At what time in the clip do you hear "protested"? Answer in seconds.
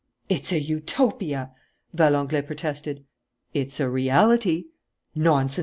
2.41-3.05